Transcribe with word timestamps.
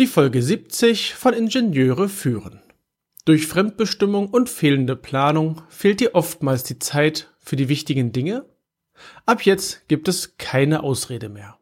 Die 0.00 0.06
Folge 0.06 0.40
70 0.40 1.14
von 1.14 1.34
Ingenieure 1.34 2.08
führen. 2.08 2.62
Durch 3.26 3.46
Fremdbestimmung 3.46 4.28
und 4.28 4.48
fehlende 4.48 4.96
Planung 4.96 5.60
fehlt 5.68 6.00
dir 6.00 6.14
oftmals 6.14 6.62
die 6.62 6.78
Zeit 6.78 7.30
für 7.38 7.56
die 7.56 7.68
wichtigen 7.68 8.10
Dinge? 8.10 8.46
Ab 9.26 9.42
jetzt 9.42 9.86
gibt 9.88 10.08
es 10.08 10.38
keine 10.38 10.84
Ausrede 10.84 11.28
mehr. 11.28 11.58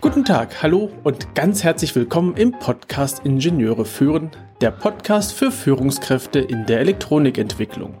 Guten 0.00 0.24
Tag, 0.24 0.62
hallo 0.62 0.90
und 1.04 1.34
ganz 1.34 1.62
herzlich 1.62 1.94
willkommen 1.94 2.34
im 2.38 2.52
Podcast 2.52 3.26
Ingenieure 3.26 3.84
führen, 3.84 4.30
der 4.62 4.70
Podcast 4.70 5.34
für 5.34 5.52
Führungskräfte 5.52 6.38
in 6.38 6.64
der 6.64 6.80
Elektronikentwicklung. 6.80 8.00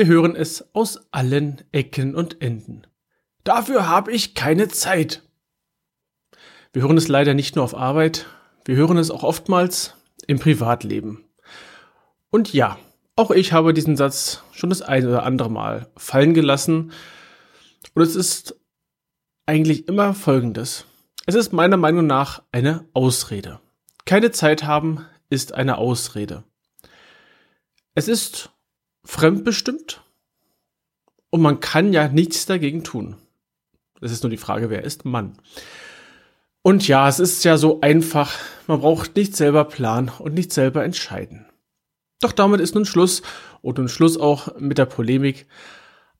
Wir 0.00 0.06
hören 0.06 0.34
es 0.34 0.64
aus 0.74 0.98
allen 1.12 1.60
Ecken 1.72 2.14
und 2.14 2.40
Enden. 2.40 2.86
Dafür 3.44 3.86
habe 3.86 4.12
ich 4.12 4.34
keine 4.34 4.68
Zeit. 4.68 5.22
Wir 6.72 6.80
hören 6.80 6.96
es 6.96 7.08
leider 7.08 7.34
nicht 7.34 7.54
nur 7.54 7.66
auf 7.66 7.74
Arbeit, 7.74 8.24
wir 8.64 8.76
hören 8.76 8.96
es 8.96 9.10
auch 9.10 9.24
oftmals 9.24 9.96
im 10.26 10.38
Privatleben. 10.38 11.26
Und 12.30 12.54
ja, 12.54 12.78
auch 13.14 13.30
ich 13.30 13.52
habe 13.52 13.74
diesen 13.74 13.98
Satz 13.98 14.42
schon 14.52 14.70
das 14.70 14.80
eine 14.80 15.06
oder 15.06 15.24
andere 15.24 15.50
Mal 15.50 15.90
fallen 15.98 16.32
gelassen. 16.32 16.92
Und 17.92 18.00
es 18.00 18.16
ist 18.16 18.58
eigentlich 19.44 19.86
immer 19.86 20.14
Folgendes. 20.14 20.86
Es 21.26 21.34
ist 21.34 21.52
meiner 21.52 21.76
Meinung 21.76 22.06
nach 22.06 22.42
eine 22.52 22.88
Ausrede. 22.94 23.60
Keine 24.06 24.30
Zeit 24.30 24.64
haben 24.64 25.04
ist 25.28 25.52
eine 25.52 25.76
Ausrede. 25.76 26.44
Es 27.94 28.08
ist 28.08 28.50
fremdbestimmt 29.04 30.02
und 31.30 31.40
man 31.40 31.60
kann 31.60 31.92
ja 31.92 32.08
nichts 32.08 32.46
dagegen 32.46 32.84
tun. 32.84 33.16
Es 34.00 34.12
ist 34.12 34.22
nur 34.22 34.30
die 34.30 34.36
Frage, 34.36 34.70
wer 34.70 34.84
ist 34.84 35.04
Mann? 35.04 35.34
Und 36.62 36.86
ja, 36.88 37.08
es 37.08 37.18
ist 37.18 37.44
ja 37.44 37.56
so 37.56 37.80
einfach, 37.80 38.34
man 38.66 38.80
braucht 38.80 39.16
nicht 39.16 39.36
selber 39.36 39.64
planen 39.64 40.10
und 40.18 40.34
nicht 40.34 40.52
selber 40.52 40.84
entscheiden. 40.84 41.46
Doch 42.20 42.32
damit 42.32 42.60
ist 42.60 42.74
nun 42.74 42.84
Schluss 42.84 43.22
und 43.62 43.78
nun 43.78 43.88
Schluss 43.88 44.18
auch 44.18 44.58
mit 44.58 44.76
der 44.76 44.84
Polemik. 44.84 45.46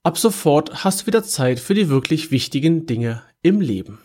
Ab 0.03 0.17
sofort 0.17 0.83
hast 0.83 1.03
du 1.03 1.07
wieder 1.07 1.23
Zeit 1.23 1.61
für 1.61 1.75
die 1.75 1.91
wirklich 1.91 2.31
wichtigen 2.31 2.87
Dinge 2.87 3.23
im 3.43 3.61
Leben. 3.61 3.99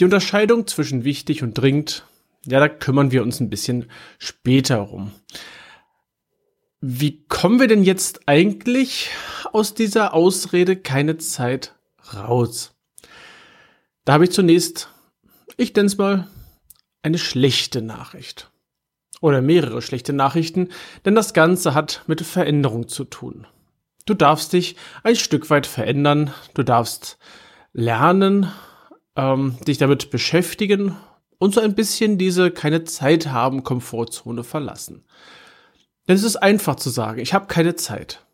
Die 0.00 0.04
Unterscheidung 0.04 0.66
zwischen 0.66 1.04
wichtig 1.04 1.42
und 1.42 1.54
dringend, 1.54 2.06
ja, 2.46 2.60
da 2.60 2.68
kümmern 2.68 3.10
wir 3.10 3.22
uns 3.22 3.40
ein 3.40 3.50
bisschen 3.50 3.90
später 4.18 4.78
rum. 4.78 5.12
Wie 6.80 7.24
kommen 7.26 7.60
wir 7.60 7.66
denn 7.66 7.82
jetzt 7.82 8.20
eigentlich 8.26 9.10
aus 9.52 9.74
dieser 9.74 10.14
Ausrede 10.14 10.76
keine 10.76 11.18
Zeit 11.18 11.74
raus? 12.14 12.74
Da 14.04 14.14
habe 14.14 14.24
ich 14.24 14.30
zunächst 14.30 14.88
ich 15.60 15.74
nenne 15.74 15.86
es 15.86 15.98
mal 15.98 16.28
eine 17.02 17.18
schlechte 17.18 17.82
Nachricht. 17.82 18.50
Oder 19.20 19.42
mehrere 19.42 19.82
schlechte 19.82 20.12
Nachrichten, 20.12 20.68
denn 21.04 21.16
das 21.16 21.34
Ganze 21.34 21.74
hat 21.74 22.04
mit 22.06 22.20
Veränderung 22.20 22.86
zu 22.86 23.04
tun. 23.04 23.48
Du 24.06 24.14
darfst 24.14 24.52
dich 24.52 24.76
ein 25.02 25.16
Stück 25.16 25.50
weit 25.50 25.66
verändern, 25.66 26.32
du 26.54 26.62
darfst 26.62 27.18
lernen, 27.72 28.52
ähm, 29.16 29.56
dich 29.66 29.78
damit 29.78 30.10
beschäftigen 30.10 30.96
und 31.38 31.54
so 31.54 31.60
ein 31.60 31.74
bisschen 31.74 32.16
diese 32.16 32.52
keine 32.52 32.84
Zeit 32.84 33.26
haben 33.26 33.64
Komfortzone 33.64 34.44
verlassen. 34.44 35.04
Denn 36.08 36.16
es 36.16 36.22
ist 36.22 36.36
einfach 36.36 36.76
zu 36.76 36.90
sagen, 36.90 37.20
ich 37.20 37.34
habe 37.34 37.46
keine 37.46 37.76
Zeit. 37.76 38.24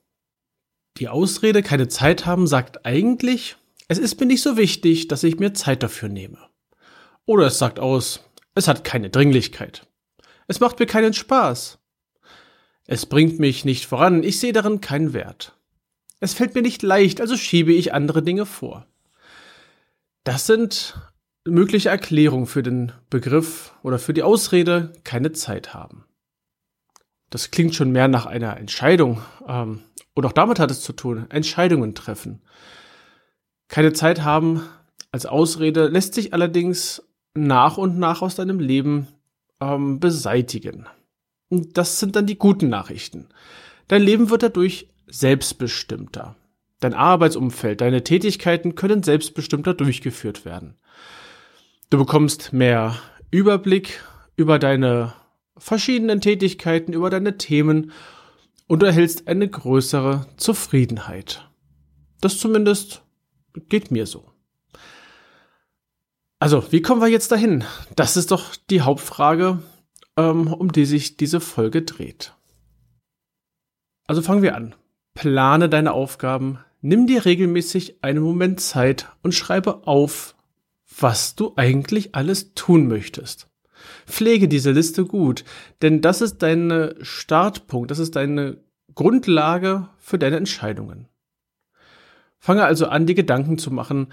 Die 0.99 1.09
Ausrede 1.09 1.63
keine 1.63 1.89
Zeit 1.89 2.25
haben 2.25 2.47
sagt 2.47 2.87
eigentlich, 2.87 3.57
es 3.89 3.99
ist 3.99 4.19
mir 4.21 4.27
nicht 4.27 4.43
so 4.43 4.57
wichtig, 4.57 5.09
dass 5.09 5.25
ich 5.25 5.41
mir 5.41 5.53
Zeit 5.53 5.83
dafür 5.83 6.09
nehme. 6.09 6.39
Oder 7.27 7.47
es 7.47 7.59
sagt 7.59 7.81
aus, 7.81 8.21
es 8.55 8.69
hat 8.69 8.85
keine 8.85 9.11
Dringlichkeit. 9.11 9.89
Es 10.47 10.61
macht 10.61 10.79
mir 10.79 10.87
keinen 10.87 11.13
Spaß. 11.13 11.79
Es 12.87 13.07
bringt 13.07 13.41
mich 13.41 13.65
nicht 13.65 13.87
voran, 13.87 14.23
ich 14.23 14.39
sehe 14.39 14.53
darin 14.53 14.81
keinen 14.81 15.13
Wert. 15.13 15.59
Es 16.21 16.35
fällt 16.35 16.55
mir 16.55 16.63
nicht 16.63 16.83
leicht, 16.83 17.21
also 17.21 17.37
schiebe 17.37 17.73
ich 17.73 17.93
andere 17.93 18.23
Dinge 18.23 18.47
vor. 18.47 18.87
Das 20.23 20.47
sind 20.47 20.99
mögliche 21.45 21.89
Erklärungen 21.89 22.47
für 22.47 22.63
den 22.63 22.93
Begriff 23.11 23.75
oder 23.83 23.99
für 23.99 24.15
die 24.15 24.23
Ausrede 24.23 24.93
keine 25.03 25.33
Zeit 25.33 25.75
haben. 25.75 26.05
Das 27.35 27.51
klingt 27.51 27.75
schon 27.75 27.91
mehr 27.91 28.07
nach 28.07 28.27
einer 28.27 28.59
Entscheidung. 28.59 29.21
Ähm, 29.49 29.81
und 30.15 30.25
auch 30.25 30.31
damit 30.31 30.61
hat 30.61 30.71
es 30.71 30.83
zu 30.83 30.93
tun, 30.93 31.27
Entscheidungen 31.31 31.97
treffen. 31.97 32.43
Keine 33.67 33.93
Zeit 33.93 34.23
haben 34.23 34.63
als 35.11 35.27
Ausrede 35.27 35.89
lässt 35.89 36.15
sich 36.15 36.33
allerdings 36.33 37.03
nach 37.35 37.77
und 37.77 37.99
nach 37.99 38.23
aus 38.23 38.37
deinem 38.37 38.61
Leben 38.61 39.09
ähm, 39.61 39.99
beseitigen. 39.99 40.87
Und 41.49 41.77
das 41.77 41.99
sind 41.99 42.15
dann 42.15 42.27
die 42.27 42.39
guten 42.39 42.69
Nachrichten. 42.69 43.27
Dein 43.89 44.03
Leben 44.03 44.31
wird 44.31 44.45
dadurch 44.45 44.89
selbstbestimmter. 45.09 46.37
Dein 46.79 46.95
Arbeitsumfeld, 46.95 47.81
deine 47.81 48.05
Tätigkeiten 48.05 48.77
können 48.77 49.03
selbstbestimmter 49.03 49.75
durchgeführt 49.75 50.45
werden. 50.45 50.77
Du 51.91 51.99
bekommst 51.99 52.53
mehr 52.53 52.95
Überblick 53.33 54.05
über 54.37 54.61
deine 54.61 55.15
verschiedenen 55.57 56.21
Tätigkeiten, 56.21 56.93
über 56.93 57.11
deine 57.11 57.39
Themen 57.39 57.93
und 58.67 58.81
du 58.81 58.87
erhältst 58.87 59.29
eine 59.29 59.49
größere 59.49 60.27
Zufriedenheit. 60.37 61.49
Das 62.21 62.39
zumindest 62.39 63.03
geht 63.69 63.91
mir 63.91 64.07
so. 64.07 64.31
Also, 66.39 66.73
wie 66.73 66.83
kommen 66.83 67.01
wir 67.01 67.09
jetzt 67.09 67.33
dahin? 67.33 67.65
Das 67.97 68.17
ist 68.17 68.31
doch 68.31 68.57
die 68.69 68.83
Hauptfrage, 68.83 69.63
ähm, 70.17 70.53
um 70.53 70.73
die 70.73 70.85
sich 70.85 71.17
diese 71.17 71.41
Folge 71.41 71.83
dreht. 71.83 72.35
Also 74.07 74.21
fangen 74.23 74.43
wir 74.43 74.55
an. 74.55 74.75
Plane 75.15 75.69
deine 75.69 75.93
Aufgaben, 75.93 76.59
nimm 76.81 77.07
dir 77.07 77.25
regelmäßig 77.25 78.03
einen 78.03 78.23
Moment 78.23 78.61
Zeit 78.61 79.09
und 79.23 79.35
schreibe 79.35 79.87
auf, 79.87 80.35
was 80.99 81.35
du 81.35 81.55
eigentlich 81.57 82.15
alles 82.15 82.55
tun 82.55 82.89
möchtest. 82.89 83.49
Pflege 84.07 84.49
diese 84.49 84.73
Liste 84.73 85.05
gut, 85.05 85.45
denn 85.83 86.01
das 86.01 86.21
ist 86.21 86.39
dein 86.39 86.95
Startpunkt, 87.01 87.91
das 87.91 87.99
ist 87.99 88.17
deine 88.17 88.59
Grundlage 88.95 89.89
für 89.99 90.19
deine 90.19 90.37
Entscheidungen. 90.37 91.09
Fange 92.39 92.65
also 92.65 92.87
an, 92.87 93.07
die 93.07 93.15
Gedanken 93.15 93.59
zu 93.59 93.71
machen, 93.71 94.09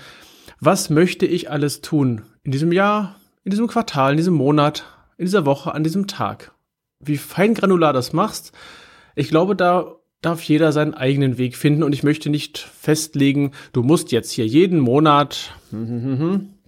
was 0.60 0.90
möchte 0.90 1.26
ich 1.26 1.52
alles 1.52 1.82
tun 1.82 2.22
in 2.44 2.52
diesem 2.52 2.72
Jahr, 2.72 3.16
in 3.44 3.52
diesem 3.52 3.68
Quartal, 3.68 4.12
in 4.12 4.18
diesem 4.18 4.36
Monat, 4.36 4.86
in 5.18 5.26
dieser 5.26 5.46
Woche, 5.46 5.74
an 5.74 5.84
diesem 5.84 6.08
Tag? 6.08 6.54
Wie 7.00 7.18
fein 7.18 7.54
granular 7.54 7.94
das 7.94 8.14
machst, 8.14 8.54
ich 9.16 9.30
glaube, 9.30 9.56
da 9.56 9.96
darf 10.22 10.44
jeder 10.44 10.72
seinen 10.72 10.94
eigenen 10.94 11.38
Weg 11.38 11.58
finden 11.58 11.84
und 11.84 11.94
ich 11.94 12.04
möchte 12.04 12.30
nicht 12.30 12.60
festlegen, 12.60 13.52
du 13.74 13.84
musst 13.84 14.12
jetzt 14.12 14.32
hier 14.32 14.46
jeden 14.46 14.80
Monat 14.80 15.56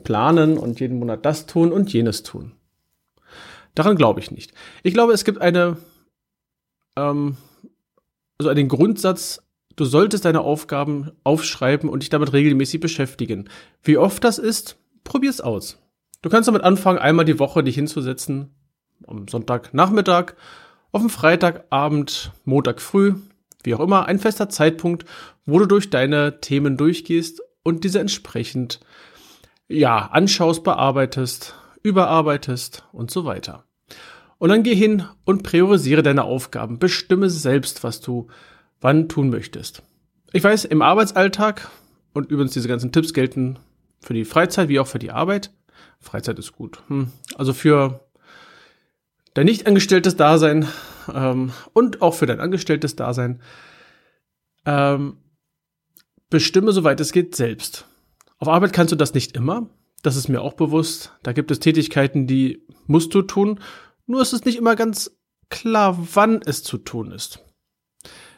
planen 0.04 0.58
und 0.58 0.80
jeden 0.80 1.00
Monat 1.00 1.26
das 1.26 1.46
tun 1.46 1.72
und 1.72 1.94
jenes 1.94 2.24
tun. 2.24 2.54
Daran 3.76 3.96
glaube 3.96 4.20
ich 4.20 4.32
nicht. 4.32 4.54
Ich 4.84 4.94
glaube, 4.94 5.14
es 5.14 5.24
gibt 5.24 5.42
eine, 5.42 5.78
ähm, 6.96 7.38
also 8.38 8.50
einen 8.50 8.68
Grundsatz, 8.68 9.44
Du 9.76 9.86
solltest 9.86 10.26
deine 10.26 10.42
Aufgaben 10.42 11.12
aufschreiben 11.24 11.90
und 11.90 12.04
dich 12.04 12.10
damit 12.10 12.34
regelmäßig 12.34 12.80
beschäftigen. 12.80 13.50
Wie 13.82 13.98
oft 13.98 14.24
das 14.24 14.38
ist, 14.38 14.78
probier's 15.04 15.42
aus. 15.42 15.80
Du 16.22 16.30
kannst 16.30 16.48
damit 16.48 16.64
anfangen, 16.64 17.00
einmal 17.00 17.26
die 17.26 17.40
Woche 17.40 17.64
dich 17.64 17.76
hinzusetzen, 17.76 18.54
am 19.08 19.28
Sonntagnachmittag, 19.28 20.34
auf 20.92 21.02
dem 21.02 21.10
Freitagabend, 21.10 22.32
Montag 22.46 22.82
früh, 22.82 23.16
wie 23.64 23.74
auch 23.74 23.80
immer, 23.80 24.06
ein 24.06 24.20
fester 24.20 24.48
Zeitpunkt, 24.48 25.06
wo 25.46 25.58
du 25.58 25.66
durch 25.66 25.90
deine 25.90 26.40
Themen 26.40 26.78
durchgehst 26.78 27.42
und 27.64 27.84
diese 27.84 28.00
entsprechend, 28.00 28.80
ja, 29.68 29.98
anschaust, 29.98 30.64
bearbeitest, 30.64 31.56
überarbeitest 31.84 32.86
und 32.92 33.12
so 33.12 33.26
weiter. 33.26 33.66
Und 34.40 34.50
dann 34.50 34.64
geh 34.64 34.76
hin 34.76 35.06
und 35.26 35.44
priorisiere 35.44 36.04
deine 36.04 36.24
Aufgaben. 36.24 36.80
Bestimme 36.80 37.30
selbst, 37.30 37.84
was 37.84 38.02
du 38.02 38.28
wann 38.82 39.08
tun 39.08 39.30
möchtest. 39.30 39.84
Ich 40.34 40.44
weiß, 40.44 40.66
im 40.66 40.82
Arbeitsalltag, 40.82 41.70
und 42.14 42.30
übrigens 42.30 42.54
diese 42.54 42.68
ganzen 42.68 42.92
Tipps 42.92 43.14
gelten 43.14 43.60
für 44.02 44.14
die 44.14 44.26
Freizeit 44.26 44.68
wie 44.68 44.80
auch 44.80 44.88
für 44.88 45.00
die 45.00 45.12
Arbeit, 45.12 45.52
Freizeit 46.00 46.38
ist 46.40 46.54
gut. 46.54 46.84
Hm. 46.88 47.12
Also 47.38 47.54
für 47.54 48.02
dein 49.34 49.46
nicht 49.46 49.68
angestelltes 49.68 50.16
Dasein 50.16 50.68
ähm, 51.14 51.52
und 51.74 52.02
auch 52.02 52.14
für 52.14 52.26
dein 52.26 52.40
angestelltes 52.40 52.96
Dasein 52.96 53.42
ähm, 54.66 55.18
bestimme, 56.30 56.72
soweit 56.72 57.00
es 57.00 57.12
geht, 57.12 57.36
selbst. 57.36 57.86
Auf 58.40 58.48
Arbeit 58.48 58.74
kannst 58.74 58.92
du 58.92 58.96
das 58.96 59.14
nicht 59.14 59.36
immer. 59.36 59.70
Das 60.04 60.18
ist 60.18 60.28
mir 60.28 60.42
auch 60.42 60.54
bewusst. 60.54 61.14
Da 61.24 61.32
gibt 61.32 61.50
es 61.50 61.60
Tätigkeiten, 61.60 62.28
die 62.28 62.62
musst 62.86 63.16
du 63.16 63.24
tun. 63.24 63.60
Nur 64.06 64.22
ist 64.22 64.34
es 64.34 64.46
nicht 64.46 64.58
immer 64.58 64.76
ganz 64.76 65.18
klar, 65.50 65.98
wann 66.14 66.42
es 66.46 66.62
zu 66.62 66.78
tun 66.78 67.12
ist. 67.12 67.40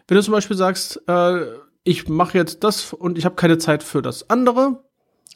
Wenn 0.07 0.15
du 0.15 0.23
zum 0.23 0.31
Beispiel 0.31 0.55
sagst, 0.55 1.01
äh, 1.07 1.45
ich 1.83 2.07
mache 2.07 2.37
jetzt 2.37 2.63
das 2.63 2.93
und 2.93 3.17
ich 3.17 3.25
habe 3.25 3.35
keine 3.35 3.57
Zeit 3.57 3.81
für 3.81 4.03
das 4.03 4.29
andere, 4.29 4.83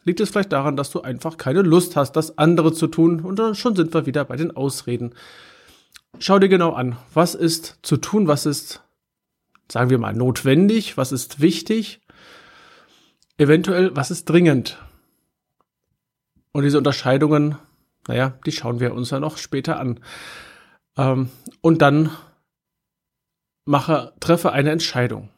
liegt 0.04 0.20
es 0.20 0.30
vielleicht 0.30 0.52
daran, 0.54 0.76
dass 0.76 0.92
du 0.92 1.02
einfach 1.02 1.38
keine 1.38 1.64
Lust 1.64 1.96
hast, 1.96 2.14
das 2.14 2.38
andere 2.38 2.74
zu 2.74 2.88
tun. 2.88 3.22
Und 3.22 3.40
dann 3.40 3.56
schon 3.56 3.76
sind 3.76 3.94
wir 3.94 4.06
wieder 4.06 4.24
bei 4.24 4.36
den 4.36 4.56
Ausreden. 4.56 5.16
Schau 6.20 6.38
dir 6.38 6.50
genau 6.50 6.74
an, 6.74 6.98
was 7.14 7.34
ist 7.34 7.80
zu 7.82 7.98
tun, 7.98 8.28
was 8.28 8.46
ist, 8.46 8.84
sagen 9.72 9.90
wir 9.90 9.98
mal, 9.98 10.14
notwendig, 10.14 10.96
was 10.96 11.12
ist 11.12 11.40
wichtig, 11.40 12.02
eventuell, 13.38 13.96
was 13.96 14.12
ist 14.12 14.26
dringend. 14.26 14.78
Und 16.60 16.66
diese 16.66 16.78
Unterscheidungen, 16.78 17.58
naja, 18.10 18.38
die 18.46 18.52
schauen 18.52 18.82
wir 18.82 18.94
uns 18.94 19.12
ja 19.12 19.22
noch 19.22 19.38
später 19.38 19.80
an. 19.80 20.02
Ähm, 20.98 21.30
und 21.62 21.82
dann 21.82 22.10
mache, 23.64 24.12
treffe 24.20 24.52
eine 24.52 24.72
Entscheidung. 24.72 25.30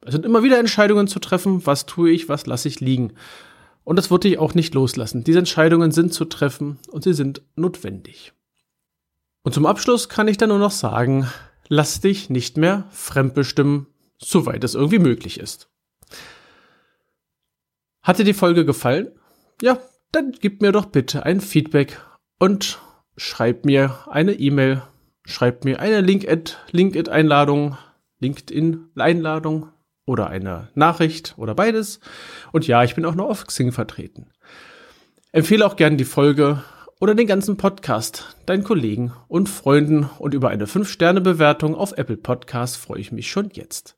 Es 0.00 0.12
sind 0.12 0.24
immer 0.24 0.42
wieder 0.42 0.58
Entscheidungen 0.58 1.06
zu 1.06 1.18
treffen, 1.18 1.66
was 1.66 1.84
tue 1.84 2.10
ich, 2.12 2.30
was 2.30 2.46
lasse 2.46 2.66
ich 2.66 2.80
liegen. 2.80 3.12
Und 3.84 3.96
das 3.96 4.10
wird 4.10 4.24
dich 4.24 4.38
auch 4.38 4.54
nicht 4.54 4.72
loslassen. 4.72 5.22
Diese 5.22 5.38
Entscheidungen 5.38 5.92
sind 5.92 6.14
zu 6.14 6.24
treffen 6.24 6.78
und 6.90 7.04
sie 7.04 7.12
sind 7.12 7.42
notwendig. 7.54 8.32
Und 9.42 9.52
zum 9.52 9.66
Abschluss 9.66 10.08
kann 10.08 10.28
ich 10.28 10.38
dann 10.38 10.48
nur 10.48 10.58
noch 10.58 10.70
sagen, 10.70 11.30
lass 11.68 12.00
dich 12.00 12.30
nicht 12.30 12.56
mehr 12.56 12.86
fremdbestimmen, 12.90 13.86
soweit 14.16 14.64
es 14.64 14.74
irgendwie 14.74 14.98
möglich 14.98 15.40
ist. 15.40 15.68
Hat 18.00 18.18
dir 18.18 18.24
die 18.24 18.32
Folge 18.32 18.64
gefallen? 18.64 19.12
Ja, 19.60 19.78
dann 20.12 20.32
gib 20.32 20.62
mir 20.62 20.72
doch 20.72 20.86
bitte 20.86 21.24
ein 21.24 21.40
Feedback 21.40 22.00
und 22.38 22.78
schreib 23.16 23.64
mir 23.64 24.06
eine 24.08 24.32
E-Mail, 24.32 24.82
schreib 25.24 25.64
mir 25.64 25.80
eine 25.80 26.00
LinkedIn-Einladung, 26.00 27.76
LinkedIn-Einladung 28.20 29.68
oder 30.06 30.28
eine 30.28 30.68
Nachricht 30.74 31.34
oder 31.36 31.54
beides. 31.54 32.00
Und 32.52 32.66
ja, 32.66 32.82
ich 32.84 32.94
bin 32.94 33.04
auch 33.04 33.14
noch 33.14 33.28
auf 33.28 33.46
Xing 33.46 33.72
vertreten. 33.72 34.30
Empfehle 35.32 35.66
auch 35.66 35.76
gerne 35.76 35.96
die 35.96 36.04
Folge 36.04 36.62
oder 37.00 37.14
den 37.14 37.26
ganzen 37.26 37.58
Podcast 37.58 38.36
deinen 38.46 38.64
Kollegen 38.64 39.12
und 39.28 39.48
Freunden 39.48 40.08
und 40.18 40.34
über 40.34 40.48
eine 40.48 40.66
5-Sterne-Bewertung 40.66 41.74
auf 41.74 41.92
Apple 41.92 42.16
Podcast 42.16 42.78
freue 42.78 43.00
ich 43.00 43.12
mich 43.12 43.30
schon 43.30 43.50
jetzt. 43.52 43.97